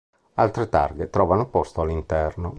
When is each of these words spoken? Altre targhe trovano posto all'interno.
Altre 0.33 0.67
targhe 0.67 1.11
trovano 1.11 1.47
posto 1.47 1.81
all'interno. 1.81 2.49